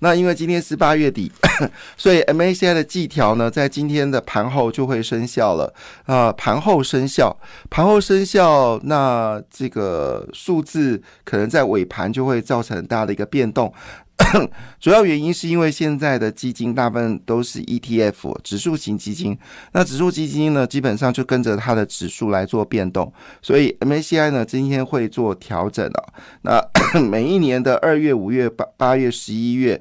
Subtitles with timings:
[0.00, 1.30] 那因为今天是八月底，
[1.96, 5.72] 所以 MACI 的计条呢，在今天的盘后就会生效了
[6.06, 6.32] 啊。
[6.32, 7.36] 盘后生效，
[7.68, 13.72] 盘后生效，那这个数字可能在尾盘就会造成很大的一个变动。
[14.78, 19.38] 主要原因是因为现在的基金大部分都是 ETF 指数型基金，
[19.72, 26.04] 那指数基金呢，基本上就跟着它的指数来做变动，所以 MACI 呢今天会做调整啊。
[26.42, 26.62] 那
[27.00, 29.80] 每一年的二月、五月、八八月、十一月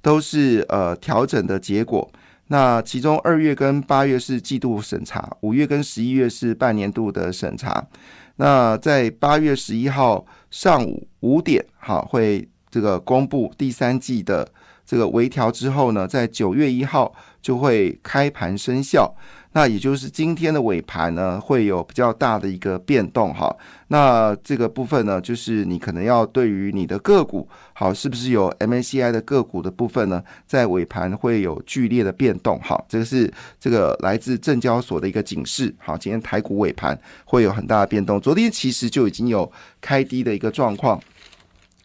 [0.00, 2.08] 都是呃调整的结果。
[2.48, 7.84] 那其中二月跟八月是季度审查，五月跟十一月是半年度的审查。
[8.36, 12.48] 那在八月十一号上午五点，哈会。
[12.70, 14.48] 这个公布第三季的
[14.86, 19.14] 这个微调之后呢，在九月一号就会开盘生效。
[19.52, 23.52] 那也就是今天的尾盘呢，会有比较大的一个变动哈。
[23.88, 32.80] 那这个部分呢，就是你可能要对于你的个股，好，是不是有 MACI 的个股的部分呢，在尾盘会有剧烈的变动哈。
[32.88, 35.74] 这个是这个来自证交所的一个警示。
[35.78, 38.20] 好，今天台股尾盘会有很大的变动。
[38.20, 41.00] 昨天其实就已经有开低的一个状况。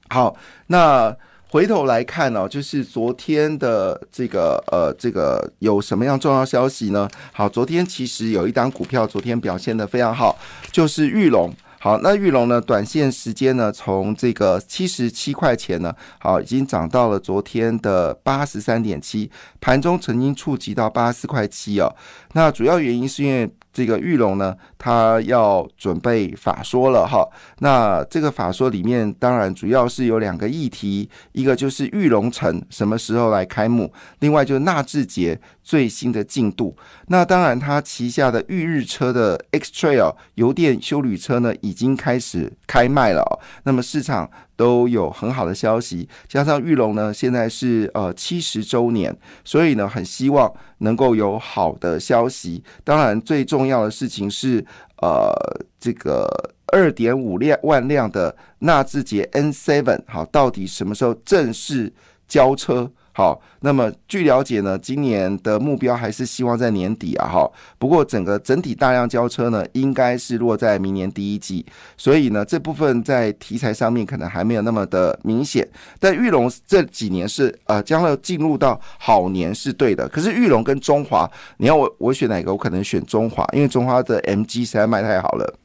[0.09, 0.35] 好，
[0.67, 1.15] 那
[1.49, 7.09] 回头来看呢，就是昨天的这个呃，这个有什么样重要消息呢？
[7.33, 10.37] 好，昨天其实有一档股票，昨天表现的非常好，
[10.71, 11.51] 就是玉龙。
[11.79, 21.95] 好，那玉龙呢，短线时间呢，从这个七十七块钱呢，好，已经涨到了昨天的八十三点七，盘中曾经触及到八十四块七哦。
[22.33, 23.49] 那主要原因是因为。
[23.75, 27.27] 这个玉龙呢，他要准备法说了哈。
[27.59, 36.73] 那这个法说里面，当然主要是有两个议题，一个就是玉龙城什么时候来开幕，另外就是纳智捷最新的进度。
[37.07, 43.41] 那当然，他旗下的玉日车的 X Trail 油电修旅车呢，已经开始开卖了。
[43.63, 44.31] 那么市场。
[44.55, 52.63] 都有很好的消息，加上玉龙呢，现在是呃七十周年，所以呢，很希望能够有好的消息。
[52.83, 54.65] 当然，最重要的事情是
[55.01, 55.31] 呃
[55.79, 56.27] 这个
[56.67, 61.93] 二点五辆万辆的纳智捷 N Seven，好，到底什么时候正式
[62.27, 62.91] 交车？
[63.17, 67.49] 好，那么据了解呢，今年的目标还是希望在年底啊，哈。
[67.79, 71.65] 不过整个整体大量交车呢，应该是落在明年第一季，
[71.95, 75.65] 所以呢，这部分在题材上面可能还没有那么的明显。
[75.97, 80.05] 但玉龙这几年是呃，将要进入到好年是对的。
[80.09, 82.51] 可是玉龙跟中华，你要我我选哪个？
[82.51, 85.55] 我可能选中华，因为中华的 MG 实在卖太好了。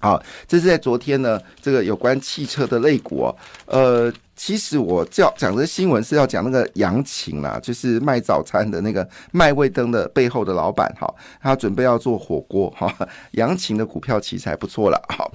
[0.00, 3.36] 好，这是在昨天呢，这个有关汽车的类股哦，
[3.66, 4.12] 呃。
[4.38, 12.94] 其实我叫讲这新闻是要讲那个杨琴啦，就是卖早餐的那个卖味灯的背后的老板哈，他准备要做火锅哈。
[13.30, 15.32] 杨琴的股票其实还不错了，好，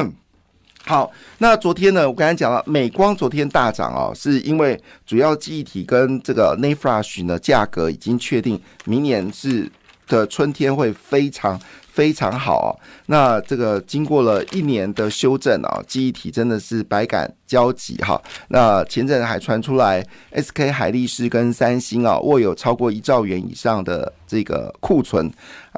[0.86, 1.12] 好。
[1.36, 9.70] 那昨天呢，我刚才讲了，美光昨天大涨哦，是因为主要记忆体跟这个 n a f r a s h 呢价格已经确定，明年是
[10.06, 11.60] 的春天会非常。
[11.98, 18.22] 非常好，那这个经过了一年的修正啊，记忆体真的是百感交集哈。
[18.50, 25.28] 那前阵还传出来，SK 海力士跟三星啊握有超过一兆元以上的这个库存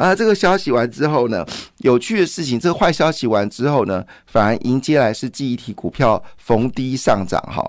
[0.04, 0.14] 啊。
[0.14, 1.46] 这个消息完之后呢，
[1.78, 7.64] 有趣的事情，这个坏消息完之后呢，反而迎接来是记忆体股票逢低上涨哈。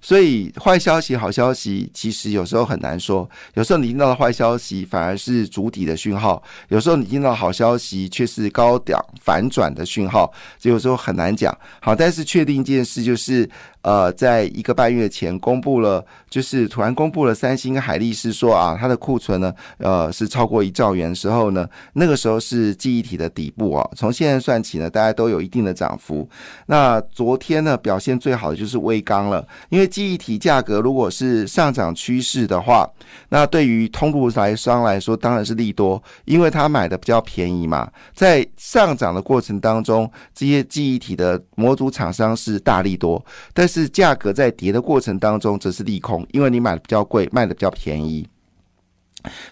[0.00, 7.86] 所以坏消息、好消息其实有时候很难说，有时候你听到的坏消息反而是主底的讯号，有时候你听到好消息。
[8.16, 11.56] 却是高点反转的讯号，就有时候很难讲。
[11.80, 13.48] 好，但是确定一件事就是。
[13.86, 23.88] 呃，在一个半月前公布了，就是突然公布了三星跟海力士说啊，它的库存呢，呃，是超过一兆元的时候呢，那个时候是记忆体的底部啊。
[23.94, 26.28] 从现在算起呢，大家都有一定的涨幅。
[26.66, 32.90] 那昨天呢，表现最好的就是微刚了，因为记忆体价格如果是上涨趋势的话，
[33.28, 37.88] 那对于通路来商来说当然是利多，因为它买的比较便宜嘛。
[38.12, 43.24] 在上涨的过程当中，这些记忆体的模组厂商是大利多，
[43.54, 43.75] 但是。
[43.82, 48.26] 是价格在跌的过程当中，则是利空，因为你买的比较贵，卖的比较便宜，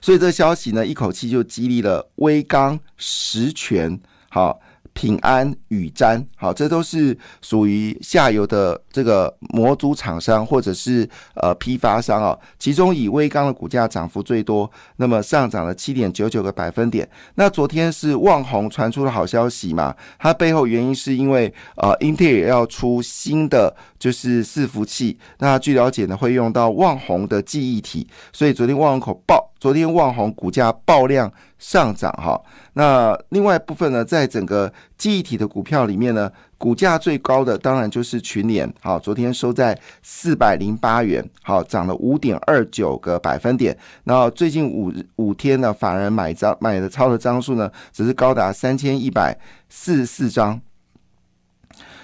[0.00, 4.00] 所以这消息呢，一口气就激励了威刚、实权、
[4.30, 4.58] 好
[4.94, 12.38] 平安、宇瞻，好，这都是属于下游的这个模组厂商或者是呃批发商啊。
[12.58, 17.06] 其中以微刚的股价涨幅最多，那么上涨了七点九九个百分点。
[17.34, 19.94] 那昨天是旺宏传出了好消息嘛？
[20.18, 31.30] 它背后原因是因为呃，英特尔要出新的就是伺服器，那据了解呢，会用到旺宏的记忆体，所以昨天旺宏口爆，昨天旺宏股价爆量
[31.64, 32.38] 上涨哈。
[32.74, 43.74] 那另外部分呢，在整个记忆体的股票里面呢，股价最高的当然就是群联，好，昨天收在四百零八元，好，涨了五点二九个百分点。
[44.04, 49.34] 然后最近五五天呢，法人买张买的超的张数呢，只是高达三千一百
[49.70, 50.60] 四十四张。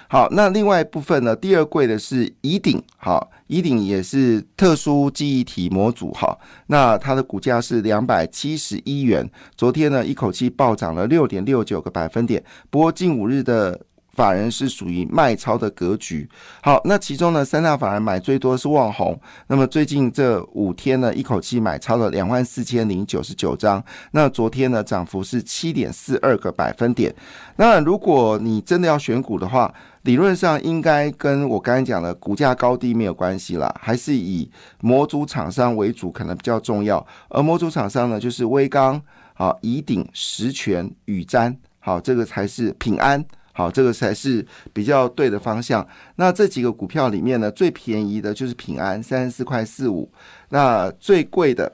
[0.07, 1.35] 好，那另外部分呢？
[1.35, 13.79] 第二贵的是乙鼎，好，乙鼎也是特殊记忆体模组，哈，那它的股价是两百七十一元，昨天呢一口气暴涨了六点六九个百分点，不过近五日的。
[14.13, 16.29] 法人是属于卖超的格局。
[16.61, 19.19] 好，那其中呢，三大法人买最多是旺宏。
[19.47, 23.83] 那么最近这五天呢，一口气买超了两万四千零九十九张。
[24.11, 27.13] 那昨天呢，涨幅是七点四二个百分点。
[27.55, 29.73] 那如果你真的要选股的话，
[30.03, 34.49] 理论上应该跟我刚才讲的股价高低没有关系啦，还是以
[34.81, 37.05] 模组厂商为主，可能比较重要。
[37.29, 39.01] 而模组厂商呢，就是威刚、
[39.35, 43.23] 好乙鼎、实权、宇瞻，好，这个才是平安。
[43.53, 45.85] 好，这个才是比较对的方向。
[46.15, 50.09] 那这几个股票里面呢，最便宜的就是平安，三十四块四五。
[50.49, 51.71] 那最贵的，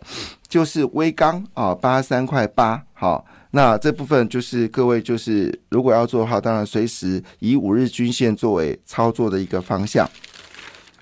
[0.48, 2.84] 就是威刚啊，八十三块八。
[2.94, 10.10] 好，那这部分就是各位就是如果要做的话，当然随时以五日均线作为操作的一个方向。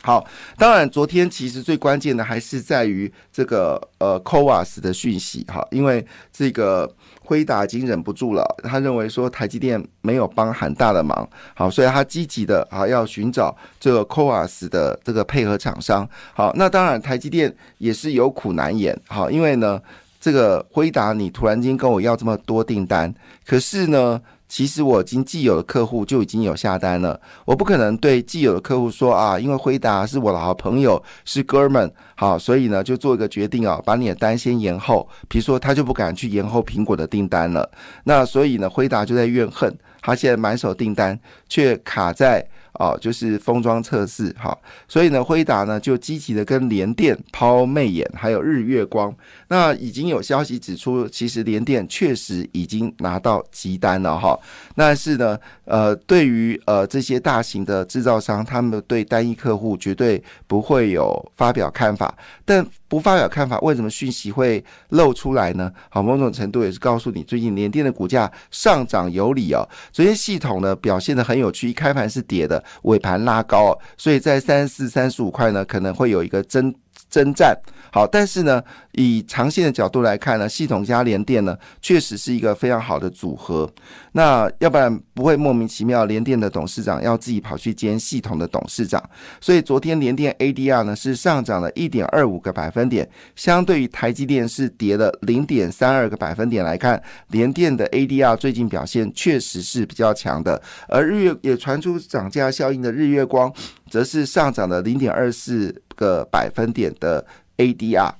[0.01, 0.25] 好，
[0.57, 6.93] 当然昨天其实最关键的还是在于这个呃 c o v a s 的讯息哈，因为这个。
[7.25, 19.81] 辉达已经忍不住了，他认为说台积电没有帮很大的忙，好，所以他积极的啊要寻找这个 c o a s 的这个配合厂商，好，那当然台积电也是有苦难言，好，因为呢
[20.21, 23.13] 这个辉达你突然间跟我要这么多订单，
[23.45, 24.21] 可是呢。
[24.55, 35.05] 其实我已经既有的客户就已经有下单了，我不可能对既有的客户说啊，因为辉达是我的好朋友，是哥们，好，所以呢就做一个决定啊，把你的单先延后。
[35.27, 37.69] 比如说他就不敢去延后苹果的订单了，
[38.05, 41.19] 那所以呢辉达就在怨恨，他现在满手订单
[41.49, 42.47] 却卡在。
[42.79, 44.57] 哦，就是封装测试哈，
[44.87, 49.13] 所以呢，辉达呢就积极的跟联电抛媚眼，还有日月光。
[49.47, 54.37] 那已经有消息指出，其实联电确实已经拿到急单了哈。
[54.75, 62.13] 但是呢，呃，对于呃这些大型的制造商，他们对单一客户绝对不会有发表看法。
[62.43, 65.71] 但不发表看法，为什么讯息会露出来呢？
[65.89, 69.67] 好，某种程度也是告诉你，最近联电的股价上涨有理哦。
[69.91, 72.63] 昨天系统呢表现的很有趣，一开盘是跌的。
[72.83, 76.73] 尾盘拉高，所以在三十四、三十五块呢，可能会有一个增
[77.09, 77.57] 征战。
[77.91, 78.61] 好，但是呢，
[78.91, 83.71] 以长线的角度来看呢，系统加联电呢，确实是一个非常好的组合。
[84.11, 89.01] 那要不然不会莫名其妙，联电的董事长要自己跑去兼系统的董事长。
[89.39, 100.61] 所以昨天联电 ADR 呢是上涨了一点二五个百分点，相对于台积电是跌了零点三二个百分点来看，联电的 ADR 最近表现确实是比较强的。
[100.89, 103.49] 而日月也传出涨价效应的日月光，
[103.89, 107.25] 则是上涨了零点二四个百分点的。
[107.57, 108.11] ADR，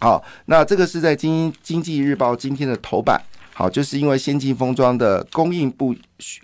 [0.00, 3.22] 好，那这个是在《经经济日报》今天的头版，
[3.54, 5.94] 好，就是因为先进封装的供应不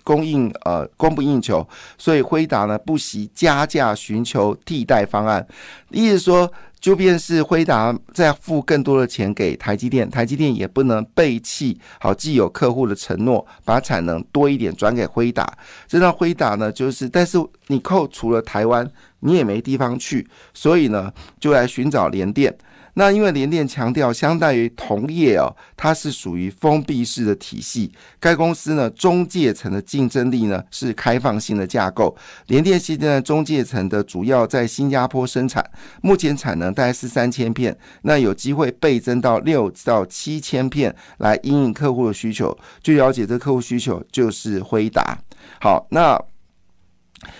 [0.05, 1.67] 供应呃供不应求，
[1.97, 5.45] 所以辉达呢不惜加价寻求替代方案，
[5.89, 15.51] 意思说，就便是辉达再付更多的钱给台积电，台积电也不能背弃好既有客户的承诺，把产能多一点转给辉达，
[15.87, 18.89] 这让辉达呢就是，但是你扣除了台湾。
[19.21, 22.55] 你也没地方去，所以呢，就来寻找联电。
[22.97, 27.91] 那因为联电强调，相当于同业哦，它是属于封闭式的体系。
[28.19, 32.17] 该公司呢，中介层的竞争力呢是开放性的架构。
[32.47, 35.63] 联电现在中介层的主要在新加坡生产，
[36.01, 42.57] 目前产能大概是三千片，那有机会倍增到六到七千片来应应客户的需求。
[42.81, 45.15] 据了解，这客户需求就是辉达。
[45.61, 46.19] 好，那。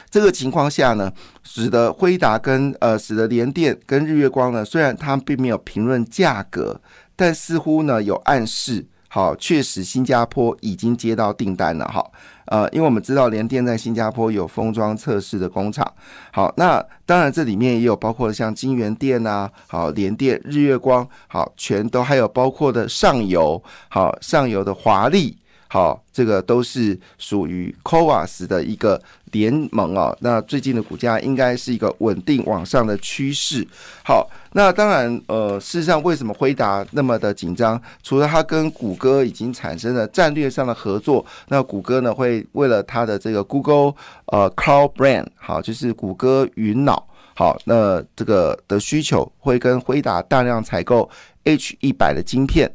[0.09, 1.11] 这个情况下呢，
[1.43, 6.81] 使得辉达跟呃，使得联电跟日月光呢，虽然他们并没有评论价格，
[7.15, 12.03] 但似乎呢有暗示，好，确实新加坡已经接到订单了，哈，
[12.45, 15.85] 呃，因为我们知道联电在新加坡有封装测试的工厂，
[16.31, 25.37] 好，那当然这里面也有包括像金源电啊，好，联电、日月光，好，全都还有包括的上游，好，上游的华丽。
[25.67, 30.15] 好，这个都是属于 CoWAS 的一个联盟啊。
[30.21, 33.67] 那最近的股价应该是一个稳定往上的趋势。
[34.03, 37.81] 好，那当然，呃，事实上为什么辉达那么的紧张？
[38.01, 43.93] 除了它跟谷歌已经产生了战略上的合作，那谷歌呢会为了它的这个 Google
[44.27, 47.05] 呃 Cloud Brand，好，就是谷歌云脑
[47.35, 51.09] 好，那这个的需求会跟辉达大量采购
[51.43, 52.71] H 一百的晶片。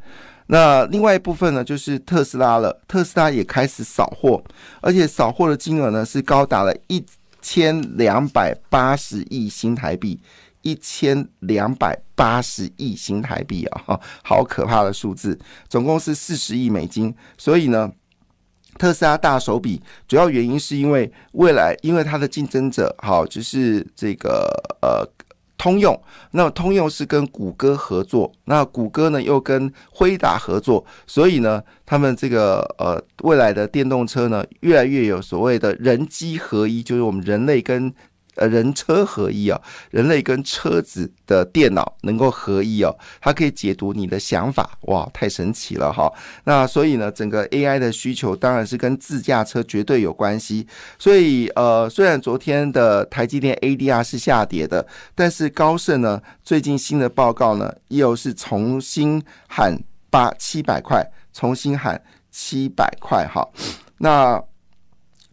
[0.53, 2.79] 那另外一部分呢，就是特斯拉了。
[2.87, 4.45] 特斯拉也开始扫货，
[4.83, 7.03] 而且扫货的金额呢是高达了一
[7.41, 10.21] 千两百八十亿新台币，
[10.61, 15.39] 一千两百八十亿新台币啊，好可怕的数字！
[15.71, 17.15] 总共是四十亿美金。
[17.39, 17.91] 所以呢，
[18.77, 25.09] 特斯拉大手笔，主要原因是因为未来，因为它的竞争者，好，就是这个呃。
[25.63, 25.97] 通用，
[26.33, 37.95] 那么通用是跟谷歌合作，那谷歌呢又跟辉达合作，所以呢，他们这个呃未来的电动车呢，越来越有所谓的人机合一，就是我们人类跟。
[38.37, 39.61] 呃，人车合一啊，
[39.91, 46.11] 人类跟车子的电脑能够合一哦，它可以解读你的想法，哇，太神奇了哈！
[46.45, 50.67] 那所以呢，整个 AI 的需求当然是跟自驾车绝对有关系。
[50.99, 63.47] 所以呃，虽然昨天的台积电 ADR 是下跌的，但是高盛呢最近新的报告呢又是重新喊八七百块，重新喊七百块哈，
[63.99, 64.43] 那。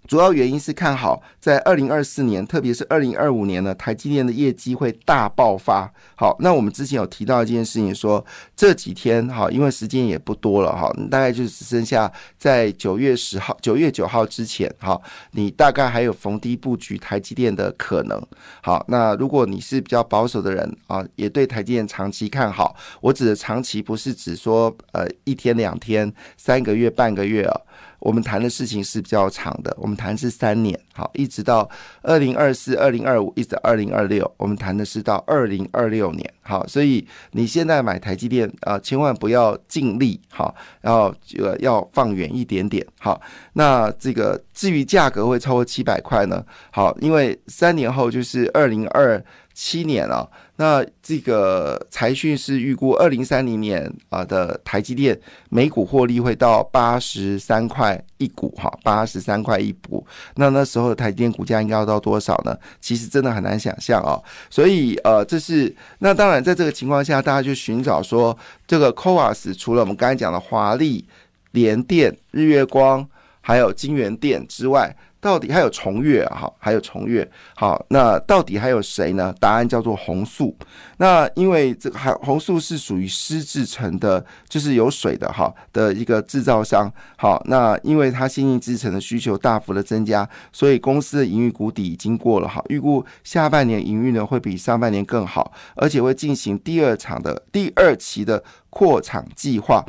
[0.09, 5.87] 主要原因是看好在二零二四年，特别是二零二五年呢，台积电的业绩会大爆发。
[6.15, 8.25] 好，那我们之前有提到一件事情，说
[8.55, 14.99] 这几天哈，因为时间也不多了哈，大概就只剩下在九月十号、九月九号之前哈，
[15.33, 18.19] 你大概还有逢低布局台积电的可能。
[18.63, 22.75] 好，那如果你是比较保守的人啊，也对台积电长期看好。
[22.99, 27.61] 我指的长期不是指说呃一天两天、三个月、半个月啊。
[27.99, 31.69] 我们谈的事情是比较长的，我们谈是三年，好，一直到
[32.01, 43.21] 二零二四、二零二五，一直到二零二六，我们谈的是到二零二六年，好，所以你现在买台积电啊，千万不要尽力，好，然后呃要放远一点点，好，
[43.53, 49.23] 那这个至于价格会超过七百块呢，好，因为三年后就是二零二。
[49.51, 50.25] 七年了，
[50.59, 60.05] 那这个财讯是预估二零三零年啊的台积电每股获利会到八十三块一股哈，八十三块一股。
[60.35, 62.53] 那那时候的台积电股价应该要到多少呢？
[62.81, 64.21] 其实真的很难想象哦。
[64.49, 68.37] 所以呃，这是那当然在这个情况下，大家就寻找说
[68.67, 71.07] 这个 c o a s 除了我们刚才讲的华丽、
[71.51, 73.07] 联电、日月光，
[73.39, 74.93] 还有金源电之外。
[75.21, 79.35] 到底还有重越哈，还有重月好，那到底还有谁呢？
[79.37, 80.55] 答案叫做红素。
[80.97, 86.89] 那因为这个还红素是属于湿制成的，就是有水的哈的一个制造商。
[87.17, 92.63] 好，那因为它先进制成的需求大幅的增加，所以公司的营运谷底已经过了哈。
[92.69, 99.83] 预估下半年营运呢会比上半年更好，而且会进行第二场的第二期的扩厂计划。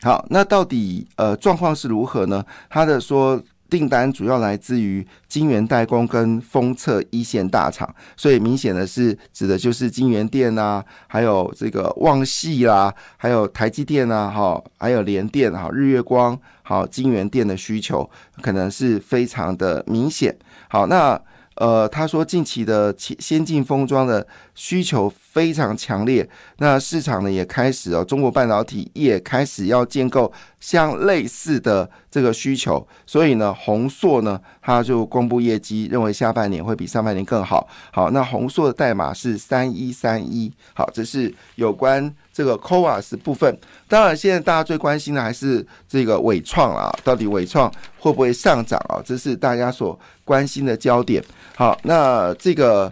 [0.00, 2.42] 好，那到底呃状况是如何呢？
[2.70, 3.38] 他的说。
[3.70, 18.10] 订单主要来自于晶圆代工跟封测一线大厂，所以明显的是指的就是晶圆店啊，还有这个旺系啦，还有台积电啊，哈，还有联电哈，日月光好，晶圆店的需求
[18.42, 20.36] 可能是非常的明显。
[20.68, 21.18] 好，那。
[21.56, 37.68] 呃，他说近期的先进封装的需求非常强烈，那市场呢也开始哦，中国半导体也开始要建构像类似的这个需求，所以呢，宏硕呢，他就公布业绩，认为下半年会比上半年更好。
[37.92, 42.12] 好，那宏硕的代码是三一三一，好，这是有关。
[42.32, 43.54] 这个 c o a s 部分，
[43.86, 49.02] 当然现在大家最关心的还是这个伟创啊，到底伟创会不会上涨啊？
[49.04, 51.22] 这是大家所关心的焦点。
[51.56, 52.90] 好，那这个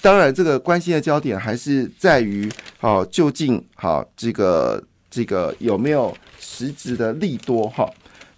[0.00, 7.88] 当然这个关心的焦点还是在于，好，究竟好这个这个有没有实质的利多哈？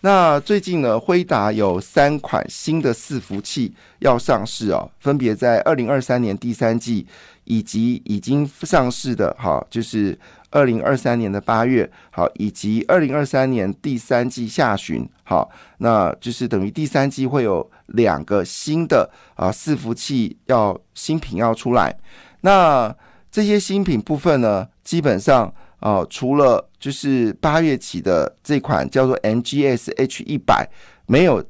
[0.00, 7.06] 那最近呢，辉达有三款新的伺服器要上市哦，分别在二零二三年第三季。
[7.44, 10.16] 以及已经上市的哈，就是
[10.52, 21.98] 二零二三年的八月好，以及二零二三年第三季下旬好，那就是等于第三季会有两个新的啊伺服器要新品要出来。
[22.42, 22.94] 那
[23.30, 30.68] 这些新品部分呢，基本上啊，除了就是八月起的这款叫做 MGS H 一百，
[31.06, 31.44] 没有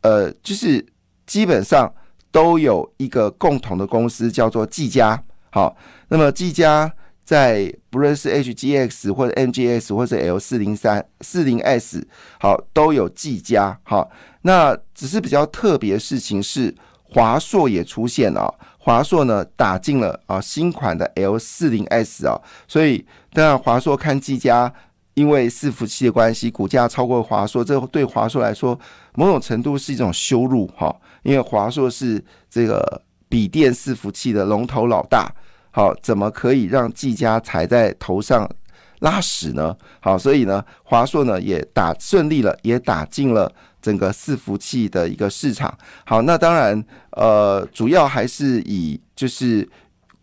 [0.00, 0.84] 呃，就是
[1.26, 1.92] 基本上。
[2.32, 5.20] 都有一个共同的公司叫做技嘉，
[5.50, 5.76] 好，
[6.10, 6.88] 那么技嘉
[7.30, 12.04] 在不论是 HGX 或者 NGX 或者 L 四零三四零 S，
[12.40, 13.78] 好都有技嘉。
[13.84, 14.10] 好，
[14.42, 18.52] 那只是比较特别的事情是，华硕也出现了。
[18.78, 24.72] 华硕呢打进了啊新款的 L 四零 S 啊，所以当然华硕看技嘉，
[25.14, 28.76] 因为伺服器的关系，股价超过华硕，这对华硕来说
[29.14, 32.20] 某种程度是一种羞辱哈，因为华硕是
[32.50, 35.32] 这个笔电伺服器的龙头老大，
[35.70, 38.48] 好，怎么可以让技嘉踩在头上
[39.00, 39.76] 拉屎呢？
[40.00, 43.52] 好，所以呢，华硕呢也打顺利了，也打进了。
[43.82, 45.74] 整个伺服器的一个市场，
[46.04, 49.66] 好，那当然，呃，主要还是以就是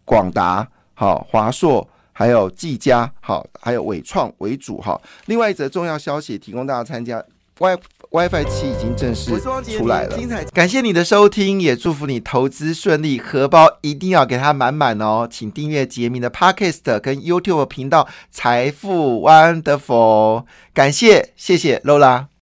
[0.05, 4.95] 广达、好华硕、还有技嘉、好还有伟创为主哈。
[5.25, 7.19] 另外一则重要消息，提供大家参加
[7.57, 7.75] ，Wi
[8.11, 9.31] WiFi 七已经正式
[9.77, 10.17] 出来了。
[10.53, 15.27] 感谢你的收听，也祝福你投资顺利，荷包一定要给它满满哦。
[15.29, 22.27] 请订阅杰明的 Podcast 跟 YouTube 频道财富 Wonderful，感谢，谢谢 Lola。